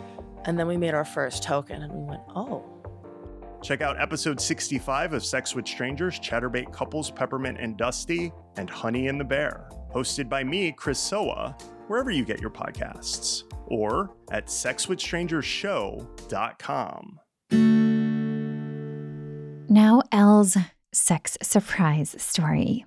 [0.47, 2.82] and then we made our first token and we went oh
[3.63, 9.07] Check out episode 65 of Sex with Strangers, Chaturbate Couples, Peppermint and Dusty, and Honey
[9.07, 14.47] and the Bear, hosted by me, Chris Sowa, wherever you get your podcasts or at
[14.47, 17.21] sexwithstrangersshow.com.
[19.69, 20.57] Now, Elle's
[20.93, 22.85] sex surprise story.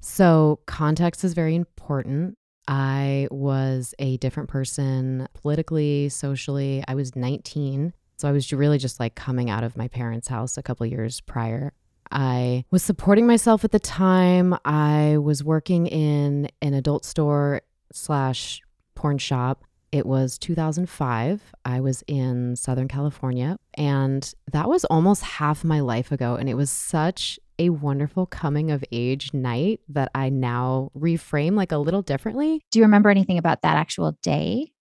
[0.00, 2.38] So, context is very important.
[2.66, 6.82] I was a different person politically, socially.
[6.88, 7.92] I was 19.
[8.16, 11.20] So I was really just like coming out of my parents' house a couple years
[11.20, 11.72] prior.
[12.10, 14.56] I was supporting myself at the time.
[14.64, 18.60] I was working in an adult store slash
[18.94, 19.64] porn shop.
[19.90, 21.40] It was 2005.
[21.64, 26.34] I was in Southern California, and that was almost half my life ago.
[26.34, 31.70] And it was such a wonderful coming of age night that I now reframe like
[31.70, 32.60] a little differently.
[32.70, 34.72] Do you remember anything about that actual day?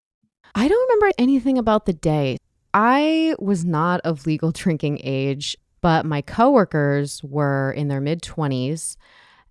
[0.55, 2.37] I don't remember anything about the day.
[2.73, 8.95] I was not of legal drinking age, but my coworkers were in their mid 20s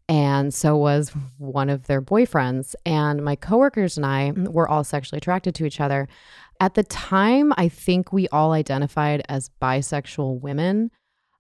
[0.09, 2.75] and so was one of their boyfriends.
[2.85, 6.07] And my coworkers and I mm, were all sexually attracted to each other.
[6.61, 10.91] At the time, I think we all identified as bisexual women.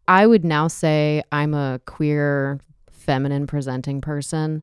[0.09, 4.62] I would now say I'm a queer, feminine presenting person,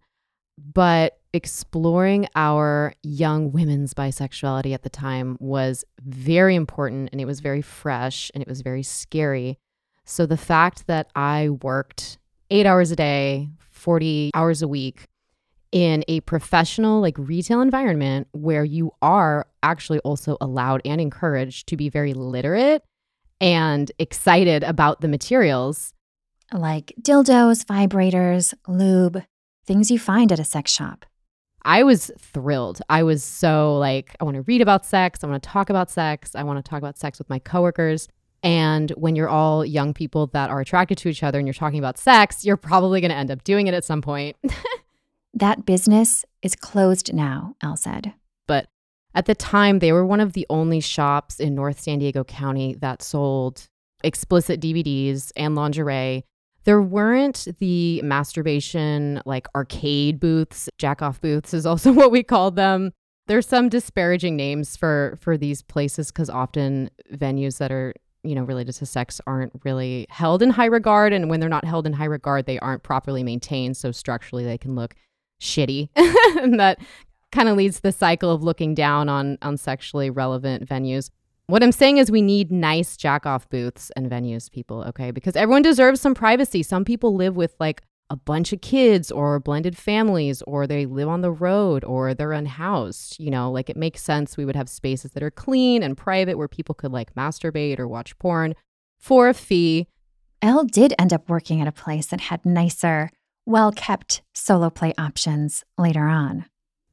[0.58, 7.40] but exploring our young women's bisexuality at the time was very important and it was
[7.40, 9.60] very fresh and it was very scary.
[10.06, 12.18] So the fact that I worked
[12.50, 15.06] eight hours a day, 40 hours a week
[15.72, 21.78] in a professional, like retail environment where you are actually also allowed and encouraged to
[21.78, 22.84] be very literate
[23.40, 25.94] and excited about the materials.
[26.52, 29.24] Like dildos, vibrators, lube,
[29.66, 31.06] things you find at a sex shop.
[31.64, 32.82] I was thrilled.
[32.90, 35.24] I was so like, I want to read about sex.
[35.24, 36.36] I want to talk about sex.
[36.36, 38.08] I want to talk about sex with my coworkers.
[38.42, 41.80] And when you're all young people that are attracted to each other and you're talking
[41.80, 44.38] about sex, you're probably going to end up doing it at some point.
[45.34, 48.14] that business is closed now, Elle said.
[48.48, 48.68] But
[49.14, 52.76] at the time, they were one of the only shops in North San Diego County
[52.80, 53.68] that sold
[54.04, 56.24] explicit DVDs and lingerie.
[56.70, 62.56] There weren't the masturbation, like arcade booths, jack off booths is also what we called
[62.56, 62.92] them.
[63.26, 68.44] There's some disparaging names for for these places because often venues that are you know
[68.44, 71.12] related to sex aren't really held in high regard.
[71.12, 73.76] And when they're not held in high regard they aren't properly maintained.
[73.76, 74.94] So structurally they can look
[75.42, 75.90] shitty.
[76.44, 76.78] And that
[77.32, 81.10] kind of leads the cycle of looking down on on sexually relevant venues
[81.50, 85.12] what i'm saying is we need nice jack off booths and venues people okay?
[85.12, 86.64] Because everyone deserves some privacy.
[86.64, 87.82] Some people live with like
[88.12, 92.34] a bunch of kids or blended families or they live on the road or they're
[92.34, 93.52] unhoused you know?
[93.52, 96.76] Like it makes sense we would have spaces that are clean and private where people
[96.76, 98.54] could like masturbate or watch porn
[99.00, 99.88] for a fee.
[100.42, 103.10] Elle did end up working at a place that had nicer
[103.46, 106.46] well kept solo play options later on.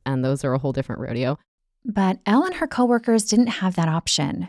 [0.07, 1.39] And those are a whole different rodeo
[1.87, 4.49] but Elle and her coworkers didn't have that option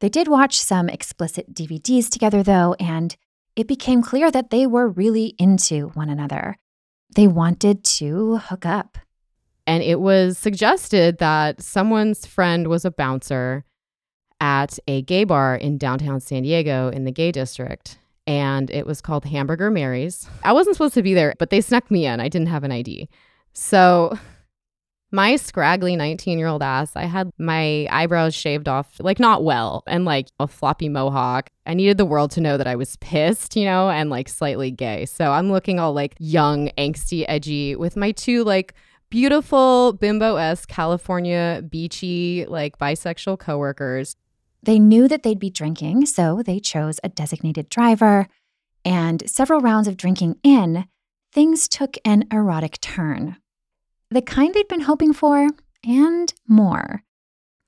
[0.00, 3.16] they did watch some explicit DVDs together though and
[3.56, 6.58] it became clear that they were really into one another.
[7.14, 8.98] They wanted to hook up.
[9.66, 13.64] And it was suggested that someone's friend was a bouncer
[14.40, 17.98] at a gay bar in downtown San Diego in the gay district.
[18.26, 20.28] And it was called Hamburger Mary's.
[20.42, 22.20] I wasn't supposed to be there, but they snuck me in.
[22.20, 23.08] I didn't have an ID.
[23.52, 24.18] So
[25.14, 29.84] my scraggly 19 year old ass, I had my eyebrows shaved off, like not well,
[29.86, 31.50] and like a floppy mohawk.
[31.66, 34.72] I needed the world to know that I was pissed, you know, and like slightly
[34.72, 35.06] gay.
[35.06, 38.74] So I'm looking all like young, angsty, edgy with my two like
[39.08, 44.16] beautiful bimbo esque California beachy, like bisexual coworkers.
[44.64, 48.26] They knew that they'd be drinking, so they chose a designated driver.
[48.84, 50.86] And several rounds of drinking in,
[51.32, 53.36] things took an erotic turn
[54.14, 55.48] the kind they'd been hoping for,
[55.84, 57.02] and more.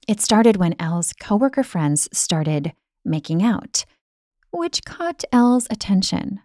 [0.07, 2.73] It started when Elle's coworker friends started
[3.05, 3.85] making out,
[4.53, 6.41] which caught Elle's attention.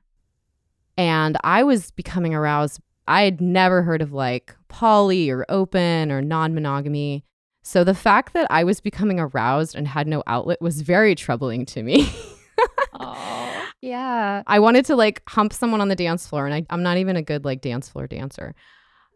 [0.98, 2.80] And I was becoming aroused.
[3.08, 7.24] I had never heard of like poly or open or non monogamy.
[7.62, 11.64] So the fact that I was becoming aroused and had no outlet was very troubling
[11.68, 12.12] to me.
[13.00, 14.42] oh, yeah.
[14.48, 17.18] I wanted to like hump someone on the dance floor, and I, I'm not even
[17.18, 18.56] a good like dance floor dancer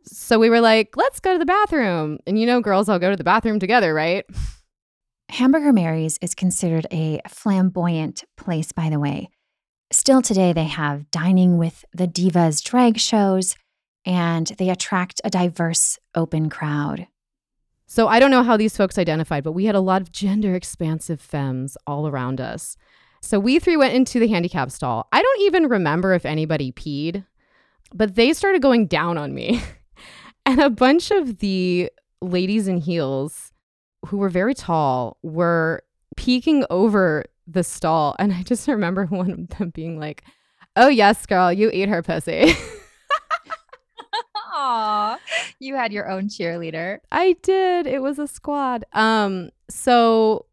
[0.07, 2.19] so we were like, let's go to the bathroom.
[2.27, 4.25] And you know, girls all go to the bathroom together, right?
[5.29, 9.29] Hamburger Mary's is considered a flamboyant place, by the way.
[9.91, 13.55] Still today, they have dining with the divas drag shows,
[14.05, 17.07] and they attract a diverse, open crowd.
[17.87, 20.55] So I don't know how these folks identified, but we had a lot of gender
[20.55, 22.77] expansive femmes all around us.
[23.21, 25.07] So we three went into the handicap stall.
[25.11, 27.25] I don't even remember if anybody peed,
[27.93, 29.61] but they started going down on me.
[30.45, 31.91] And a bunch of the
[32.21, 33.51] ladies in heels
[34.05, 35.83] who were very tall were
[36.15, 38.15] peeking over the stall.
[38.19, 40.23] And I just remember one of them being like,
[40.77, 42.53] Oh, yes, girl, you eat her pussy.
[44.53, 45.17] Aw,
[45.59, 46.99] you had your own cheerleader.
[47.11, 47.87] I did.
[47.87, 48.83] It was a squad.
[48.91, 50.45] Um, so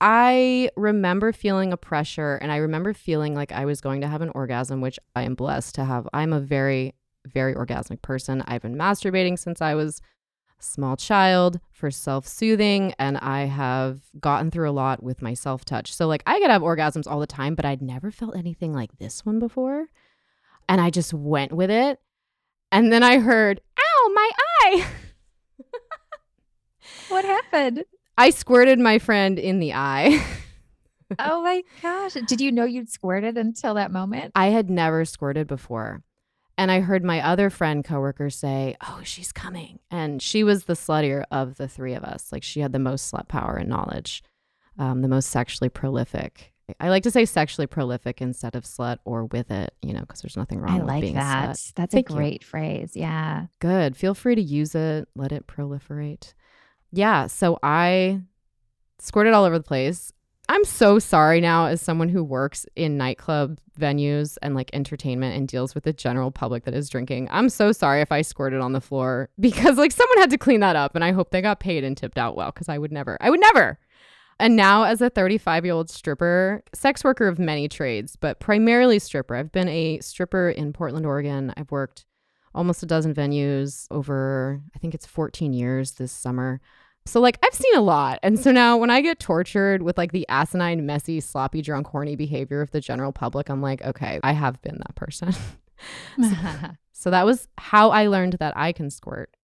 [0.00, 4.20] I remember feeling a pressure and I remember feeling like I was going to have
[4.20, 6.08] an orgasm, which I am blessed to have.
[6.12, 6.94] I'm a very
[7.26, 8.42] very orgasmic person.
[8.46, 10.00] I've been masturbating since I was
[10.60, 15.34] a small child for self soothing, and I have gotten through a lot with my
[15.34, 15.94] self touch.
[15.94, 18.98] So, like, I could have orgasms all the time, but I'd never felt anything like
[18.98, 19.86] this one before.
[20.68, 22.00] And I just went with it.
[22.70, 24.30] And then I heard, ow, my
[24.62, 24.86] eye.
[27.08, 27.84] What happened?
[28.18, 30.24] I squirted my friend in the eye.
[31.18, 32.14] Oh my gosh.
[32.14, 34.32] Did you know you'd squirted until that moment?
[34.34, 36.02] I had never squirted before.
[36.58, 39.78] And I heard my other friend coworker say, Oh, she's coming.
[39.90, 42.30] And she was the sluttier of the three of us.
[42.32, 44.22] Like she had the most slut power and knowledge,
[44.78, 46.52] um, the most sexually prolific.
[46.80, 50.22] I like to say sexually prolific instead of slut or with it, you know, because
[50.22, 51.50] there's nothing wrong I with like being that.
[51.50, 51.74] a slut.
[51.74, 52.18] That's Thank a you.
[52.18, 52.92] great phrase.
[52.94, 53.46] Yeah.
[53.58, 53.96] Good.
[53.96, 56.34] Feel free to use it, let it proliferate.
[56.92, 57.26] Yeah.
[57.26, 58.20] So I
[58.98, 60.12] squirted all over the place.
[60.52, 65.48] I'm so sorry now as someone who works in nightclub venues and like entertainment and
[65.48, 67.28] deals with the general public that is drinking.
[67.30, 70.60] I'm so sorry if I squirted on the floor because like someone had to clean
[70.60, 72.92] that up and I hope they got paid and tipped out well because I would
[72.92, 73.16] never.
[73.22, 73.78] I would never.
[74.38, 78.98] And now, as a 35 year old stripper, sex worker of many trades, but primarily
[78.98, 81.54] stripper, I've been a stripper in Portland, Oregon.
[81.56, 82.04] I've worked
[82.54, 86.60] almost a dozen venues over, I think it's 14 years this summer.
[87.04, 88.20] So, like, I've seen a lot.
[88.22, 92.14] And so now when I get tortured with like the asinine, messy, sloppy, drunk, horny
[92.14, 95.34] behavior of the general public, I'm like, okay, I have been that person.
[96.92, 99.34] so that was how I learned that I can squirt.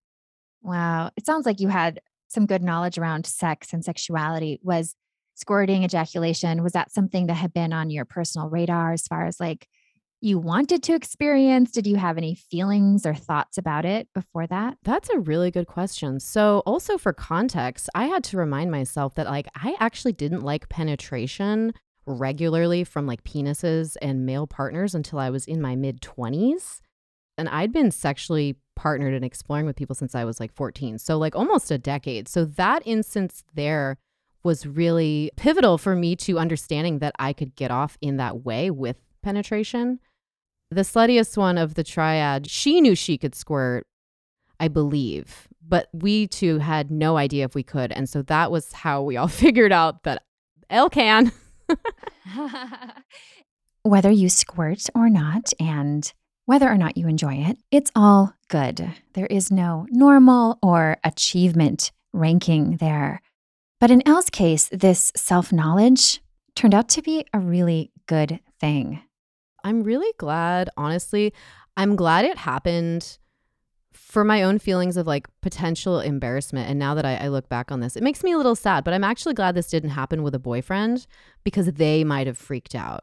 [0.61, 1.11] wow.
[1.17, 1.99] It sounds like you had
[2.29, 4.59] some good knowledge around sex and sexuality.
[4.63, 4.95] Was
[5.35, 9.39] squirting, ejaculation, was that something that had been on your personal radar as far as
[9.39, 9.67] like
[10.21, 11.71] you wanted to experience?
[11.71, 14.77] Did you have any feelings or thoughts about it before that?
[14.83, 16.19] That's a really good question.
[16.19, 20.69] So, also for context, I had to remind myself that like I actually didn't like
[20.69, 21.73] penetration
[22.05, 26.81] regularly from like penises and male partners until I was in my mid 20s.
[27.37, 30.97] And I'd been sexually partnered and exploring with people since I was like 14.
[30.99, 32.27] So, like almost a decade.
[32.27, 33.97] So, that instance there
[34.43, 38.71] was really pivotal for me to understanding that I could get off in that way
[38.71, 39.99] with penetration.
[40.71, 43.87] The sluttiest one of the triad, she knew she could squirt,
[44.59, 47.91] I believe, but we two had no idea if we could.
[47.91, 50.23] And so that was how we all figured out that
[50.69, 51.31] Elle can.
[53.83, 56.13] whether you squirt or not, and
[56.45, 58.91] whether or not you enjoy it, it's all good.
[59.13, 63.21] There is no normal or achievement ranking there.
[63.79, 66.21] But in Elle's case, this self knowledge
[66.55, 69.01] turned out to be a really good thing.
[69.63, 71.33] I'm really glad, honestly,
[71.77, 73.17] I'm glad it happened
[73.93, 76.69] for my own feelings of like potential embarrassment.
[76.69, 78.83] And now that I, I look back on this, it makes me a little sad,
[78.83, 81.05] but I'm actually glad this didn't happen with a boyfriend
[81.43, 83.01] because they might have freaked out.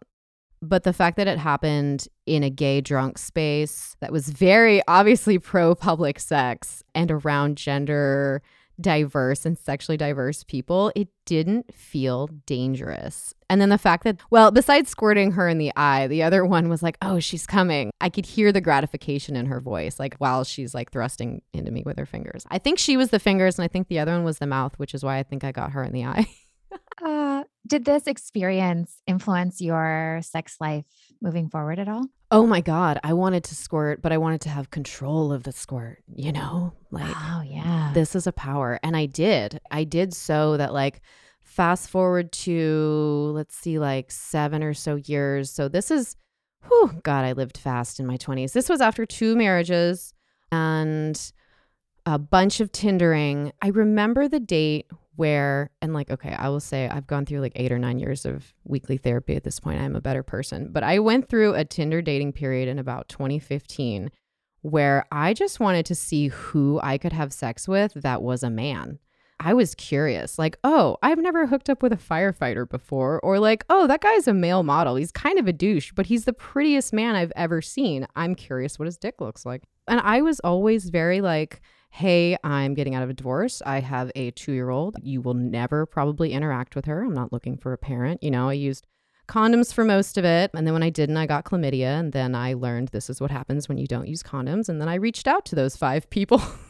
[0.63, 5.39] But the fact that it happened in a gay drunk space that was very obviously
[5.39, 8.43] pro public sex and around gender
[8.81, 13.35] diverse and sexually diverse people, it didn't feel dangerous.
[13.49, 16.69] And then the fact that, well, besides squirting her in the eye, the other one
[16.69, 17.91] was like, oh, she's coming.
[18.01, 21.83] I could hear the gratification in her voice, like while she's like thrusting into me
[21.85, 22.45] with her fingers.
[22.51, 24.79] I think she was the fingers, and I think the other one was the mouth,
[24.79, 26.29] which is why I think I got her in the eye.
[27.03, 30.85] Uh, did this experience influence your sex life
[31.21, 32.07] moving forward at all?
[32.31, 35.53] Oh my God, I wanted to squirt, but I wanted to have control of the
[35.53, 36.73] squirt, you know?
[36.91, 37.93] Like, oh, yeah.
[37.95, 38.81] this is a power.
[38.83, 39.61] And I did.
[39.71, 41.01] I did so that, like,
[41.43, 45.51] fast forward to, let's see, like seven or so years.
[45.51, 46.17] So this is,
[46.67, 48.53] whew, God, I lived fast in my 20s.
[48.53, 50.13] This was after two marriages
[50.51, 51.33] and
[52.05, 53.53] a bunch of Tindering.
[53.63, 54.87] I remember the date
[55.17, 58.25] where, and like, okay, I will say I've gone through like eight or nine years
[58.25, 59.81] of weekly therapy at this point.
[59.81, 60.71] I'm a better person.
[60.71, 64.11] But I went through a Tinder dating period in about 2015
[64.63, 68.51] where I just wanted to see who I could have sex with that was a
[68.51, 68.99] man.
[69.39, 73.65] I was curious, like, oh, I've never hooked up with a firefighter before, or like,
[73.69, 74.97] oh, that guy's a male model.
[74.97, 78.07] He's kind of a douche, but he's the prettiest man I've ever seen.
[78.17, 79.65] I'm curious what his dick looks like.
[79.89, 81.61] And I was always very like,
[81.91, 83.63] hey, I'm getting out of a divorce.
[83.65, 84.97] I have a two year old.
[85.03, 87.03] You will never probably interact with her.
[87.03, 88.23] I'm not looking for a parent.
[88.23, 88.87] You know, I used
[89.29, 90.51] condoms for most of it.
[90.55, 91.99] And then when I didn't, I got chlamydia.
[91.99, 94.69] And then I learned this is what happens when you don't use condoms.
[94.69, 96.43] And then I reached out to those five people.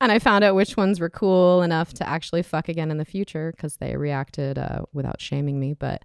[0.00, 3.04] and I found out which ones were cool enough to actually fuck again in the
[3.04, 5.74] future because they reacted uh, without shaming me.
[5.74, 6.02] But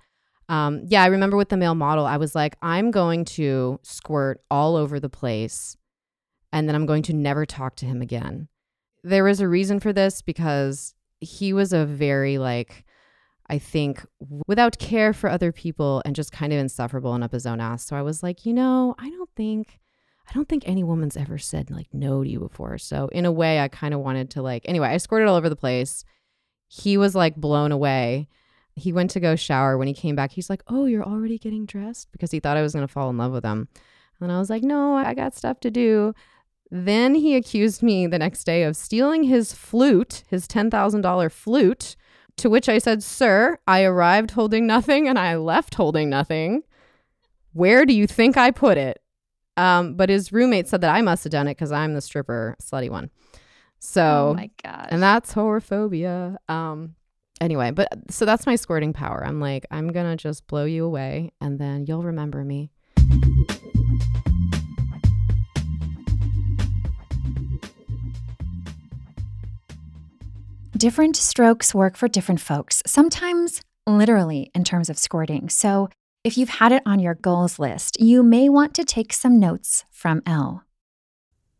[0.47, 4.41] um, yeah, I remember with the male model, I was like, I'm going to squirt
[4.51, 5.75] all over the place
[6.51, 8.47] and then I'm going to never talk to him again.
[9.03, 12.85] There was a reason for this because he was a very, like,
[13.47, 14.05] I think,
[14.47, 17.85] without care for other people and just kind of insufferable and up his own ass.
[17.85, 19.79] So I was like, you know, I don't think
[20.27, 22.77] I don't think any woman's ever said like no to you before.
[22.77, 25.49] So in a way, I kind of wanted to like, anyway, I squirted all over
[25.49, 26.03] the place.
[26.67, 28.27] He was like blown away.
[28.75, 29.77] He went to go shower.
[29.77, 32.11] When he came back, he's like, Oh, you're already getting dressed?
[32.11, 33.67] Because he thought I was going to fall in love with him.
[34.19, 36.13] And I was like, No, I got stuff to do.
[36.71, 41.95] Then he accused me the next day of stealing his flute, his $10,000 flute,
[42.37, 46.63] to which I said, Sir, I arrived holding nothing and I left holding nothing.
[47.53, 49.01] Where do you think I put it?
[49.57, 52.55] Um, but his roommate said that I must have done it because I'm the stripper
[52.61, 53.09] slutty one.
[53.79, 54.87] So, oh my gosh.
[54.89, 56.37] and that's whorephobia.
[56.49, 56.95] Um,
[57.39, 59.23] anyway, but so that's my squirting power.
[59.25, 62.71] I'm like, I'm gonna just blow you away, and then you'll remember me.
[70.77, 75.47] Different strokes work for different folks, sometimes literally in terms of squirting.
[75.47, 75.89] So,
[76.25, 79.85] if you've had it on your goals list, you may want to take some notes
[79.91, 80.63] from Elle.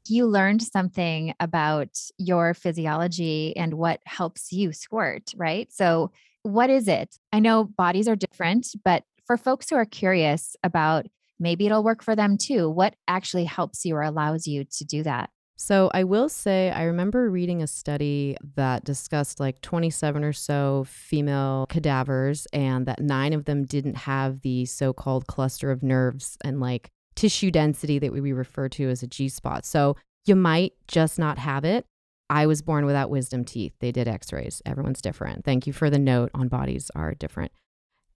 [0.08, 5.72] You learned something about your physiology and what helps you squirt, right?
[5.72, 6.12] So,
[6.42, 7.16] what is it?
[7.32, 11.06] I know bodies are different, but for folks who are curious about
[11.40, 15.04] maybe it'll work for them too, what actually helps you or allows you to do
[15.04, 15.30] that?
[15.58, 20.86] So I will say, I remember reading a study that discussed like 27 or so
[20.88, 26.38] female cadavers, and that nine of them didn't have the so called cluster of nerves
[26.44, 29.66] and like tissue density that we refer to as a G spot.
[29.66, 29.96] So
[30.26, 31.86] you might just not have it.
[32.30, 33.74] I was born without wisdom teeth.
[33.80, 34.62] They did x rays.
[34.66, 35.46] Everyone's different.
[35.46, 37.52] Thank you for the note on bodies are different.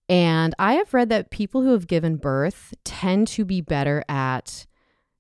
[0.10, 4.66] And I have read that people who have given birth tend to be better at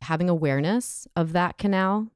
[0.01, 2.07] having awareness of that canal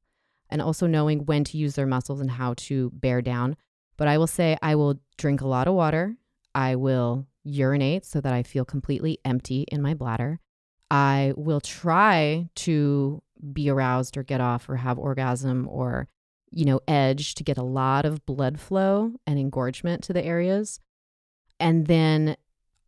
[0.50, 3.56] and also knowing when to use their muscles and how to bear down.
[3.98, 6.16] But I will say, I will drink a lot of water.
[6.56, 10.40] I will urinate so that I feel completely empty in my bladder.
[10.90, 13.22] I will try to
[13.52, 16.08] be aroused or get off or have orgasm or,
[16.52, 20.80] you know, edge to get a lot of blood flow and engorgement to the areas.
[21.60, 22.38] And then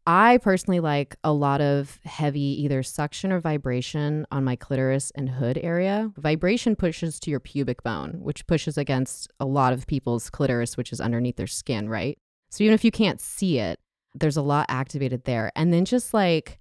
[0.08, 5.28] I personally like a lot of heavy either suction or vibration on my clitoris and
[5.28, 6.12] hood area.
[6.16, 10.94] Vibration pushes to your pubic bone, which pushes against a lot of people's clitoris, which
[10.94, 12.20] is underneath their skin, right?
[12.52, 13.80] So even if you can't see it,
[14.14, 15.52] there's a lot activated there.
[15.56, 16.60] And then just like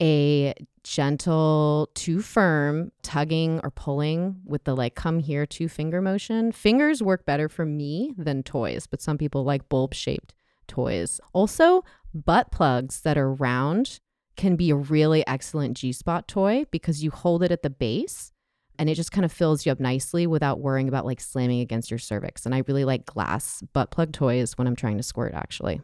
[0.00, 6.52] a gentle, too firm tugging or pulling with the like come here two finger motion.
[6.52, 10.35] Fingers work better for me than toys, but some people like bulb shaped
[10.66, 11.20] toys.
[11.32, 14.00] Also, butt plugs that are round
[14.36, 18.32] can be a really excellent G spot toy because you hold it at the base
[18.78, 21.90] and it just kind of fills you up nicely without worrying about like slamming against
[21.90, 22.44] your cervix.
[22.44, 25.80] And I really like glass butt plug toys when I'm trying to squirt, actually.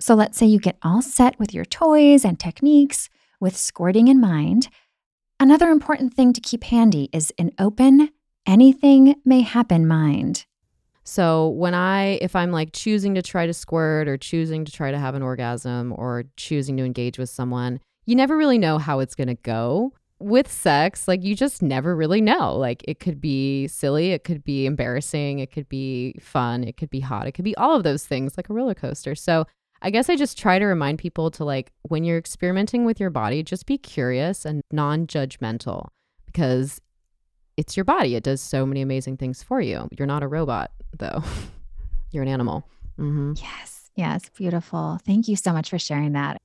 [0.00, 3.08] So let's say you get all set with your toys and techniques
[3.40, 4.68] with squirting in mind.
[5.40, 8.10] Another important thing to keep handy is an open,
[8.46, 10.46] anything may happen mind.
[11.04, 14.90] So when I, if I'm like choosing to try to squirt or choosing to try
[14.90, 19.00] to have an orgasm or choosing to engage with someone, you never really know how
[19.00, 19.92] it's going to go.
[20.20, 22.56] With sex, like you just never really know.
[22.56, 26.88] Like it could be silly, it could be embarrassing, it could be fun, it could
[26.88, 29.14] be hot, it could be all of those things, like a roller coaster.
[29.14, 29.46] So
[29.82, 33.10] I guess I just try to remind people to like, when you're experimenting with your
[33.10, 35.88] body, just be curious and non judgmental
[36.24, 36.80] because
[37.58, 38.14] it's your body.
[38.14, 39.88] It does so many amazing things for you.
[39.96, 41.22] You're not a robot, though.
[42.10, 42.66] You're an animal.
[42.98, 43.34] Mm-hmm.
[43.36, 43.90] Yes.
[43.96, 44.28] Yes.
[44.36, 44.98] Beautiful.
[45.04, 46.38] Thank you so much for sharing that.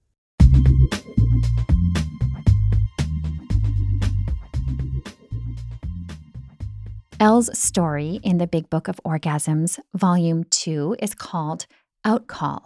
[7.19, 11.65] Elle's story in the Big Book of Orgasms, Volume 2, is called
[12.05, 12.61] Outcall.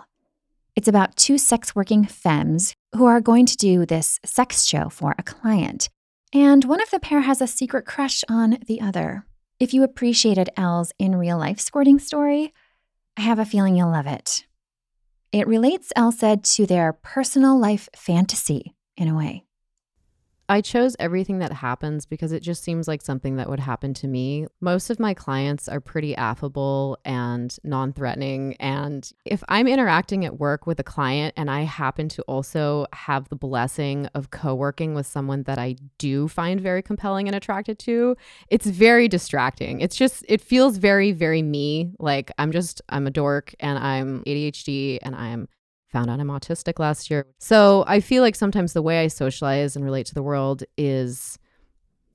[0.76, 5.16] It's about two sex working femmes who are going to do this sex show for
[5.18, 5.90] a client
[6.34, 9.26] and one of the pair has a secret crush on the other.
[9.64, 12.54] If you appreciated Elle's in real life squirting story,
[13.16, 14.44] I have a feeling you'll love it.
[15.32, 19.46] It relates, Elle said, to their personal life fantasy in a way.
[20.50, 24.08] I chose everything that happens because it just seems like something that would happen to
[24.08, 24.48] me.
[24.60, 28.56] Most of my clients are pretty affable and non threatening.
[28.60, 33.30] And if I'm interacting at work with a client and I happen to also have
[33.30, 37.80] the blessing of co working with someone that I do find very compelling and attracted
[37.80, 38.18] to,
[38.50, 39.80] it's very distracting.
[39.80, 41.94] It's just, it feels very, very me.
[42.00, 45.48] Like I'm just, I'm a dork and I'm ADHD and I'm
[45.94, 47.26] found out I'm autistic last year.
[47.40, 51.38] So I feel like sometimes the way I socialize and relate to the world is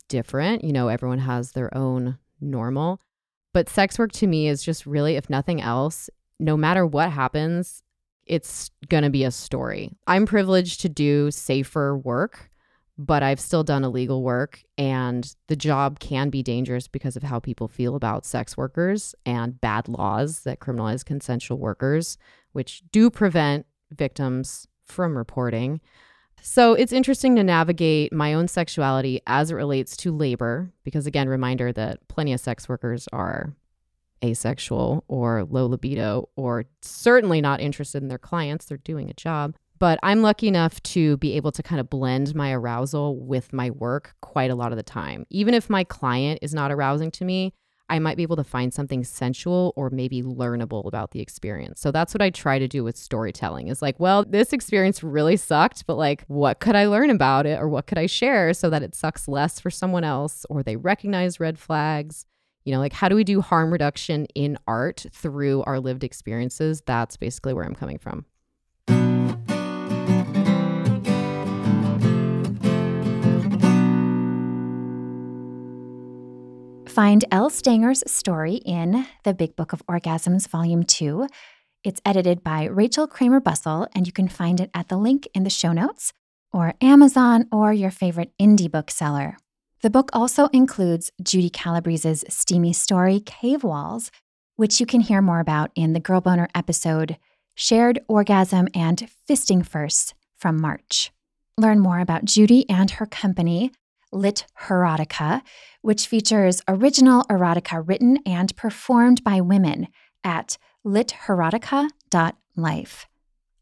[0.09, 0.65] different.
[0.65, 3.01] You know, everyone has their own normal.
[3.55, 7.83] But sex work to me is just really, if nothing else, no matter what happens,
[8.27, 9.97] it's going to be a story.
[10.07, 12.51] I'm privileged to do safer work,
[12.99, 14.63] but I've still done illegal work.
[14.77, 19.61] And the job can be dangerous because of how people feel about sex workers and
[19.61, 22.19] bad laws that criminalize consensual workers,
[22.59, 25.81] which do prevent victims from reporting.
[26.43, 31.29] So it's interesting to navigate my own sexuality as it relates to labor, because again,
[31.29, 33.55] reminder that plenty of sex workers are
[34.25, 38.65] asexual or low libido or certainly not interested in their clients.
[38.65, 39.55] They're doing a job.
[39.79, 43.71] But I'm lucky enough to be able to kind of blend my arousal with my
[43.71, 45.27] work quite a lot of the time.
[45.31, 47.55] Even if my client is not arousing to me,
[47.89, 51.81] I might be able to find something sensual or maybe learnable about the experience.
[51.81, 55.37] So that's what I try to do with storytelling is like, well, this experience really
[55.37, 58.69] sucked, but like, what could I learn about it or what could I share so
[58.71, 62.27] that it sucks less for someone else or they recognize red flags?
[62.65, 66.83] You know, like, how do we do harm reduction in art through our lived experiences?
[66.85, 68.27] That's basically where I'm coming from.
[76.99, 81.29] Find Elle Stanger's story in The Big Book of Orgasms, Volume 2.
[81.85, 85.45] It's edited by Rachel Kramer Bussel, and you can find it at the link in
[85.45, 86.13] the show notes,
[86.53, 89.37] or Amazon, or your favorite indie bookseller.
[89.81, 94.11] The book also includes Judy Calabrese's steamy story, Cave Walls,
[94.57, 97.17] which you can hear more about in the Girl Boner episode
[97.55, 101.13] Shared Orgasm and Fisting First from March.
[101.57, 103.71] Learn more about Judy and her company,
[104.13, 105.43] Lit Erotica,
[105.83, 109.89] which features original erotica written and performed by women
[110.25, 113.07] at literotica.life.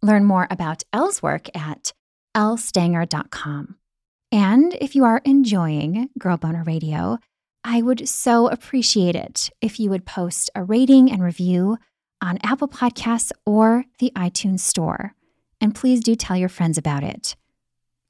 [0.02, 1.92] Learn more about Elle's work at
[2.34, 3.76] ellestanger.com.
[4.30, 7.18] And if you are enjoying Girl Boner Radio,
[7.64, 11.78] I would so appreciate it if you would post a rating and review
[12.22, 15.14] on Apple Podcasts or the iTunes Store.
[15.60, 17.34] And please do tell your friends about it.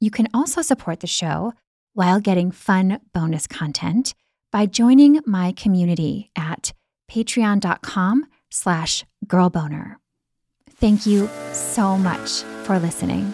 [0.01, 1.53] You can also support the show
[1.97, 4.15] while getting fun bonus content
[4.53, 6.75] by joining my community at
[7.11, 9.97] patreon.com slash girlboner.
[10.71, 13.33] Thank you so much for listening.